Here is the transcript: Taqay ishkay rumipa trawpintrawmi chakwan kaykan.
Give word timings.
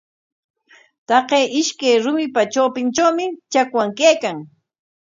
Taqay 1.07 1.45
ishkay 1.59 1.95
rumipa 2.03 2.41
trawpintrawmi 2.51 3.25
chakwan 3.51 3.89
kaykan. 3.97 4.37